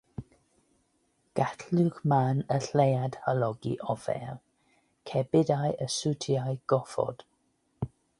Gall 1.39 1.59
llwch 1.79 1.99
mân 2.13 2.39
y 2.55 2.57
lleuad 2.67 3.17
halogi 3.25 3.73
offer, 3.95 4.31
cerbydau 5.11 5.77
a 5.87 5.89
siwtiau 5.97 6.57
gofod. 6.75 7.23